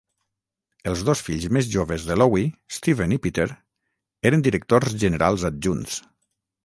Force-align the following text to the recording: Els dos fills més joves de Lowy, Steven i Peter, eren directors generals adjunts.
Els 0.91 1.01
dos 1.09 1.19
fills 1.25 1.43
més 1.57 1.67
joves 1.75 2.07
de 2.07 2.17
Lowy, 2.21 2.45
Steven 2.77 3.13
i 3.17 3.19
Peter, 3.27 3.45
eren 4.31 4.45
directors 4.49 4.97
generals 5.05 5.47
adjunts. 5.51 6.01